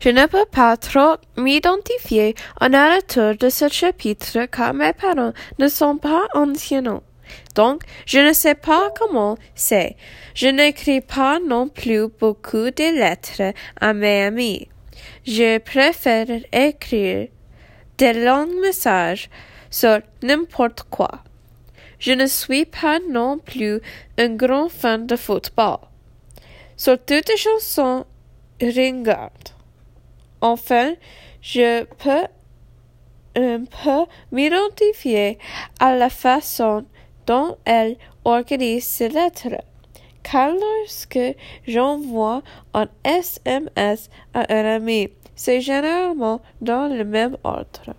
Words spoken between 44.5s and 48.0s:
un ami, c'est généralement dans le même ordre.